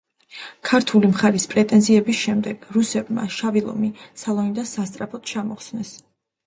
ქართული 0.69 1.11
მხარის 1.11 1.45
პრეტენზიების 1.51 2.21
შემდეგ, 2.23 2.65
რუსებმა 2.79 3.29
„შავი 3.37 3.65
ლომი“ 3.69 3.95
სალონიდან 4.25 4.71
სასწრაფოდ 4.75 5.33
ჩამოხსნეს. 5.37 5.97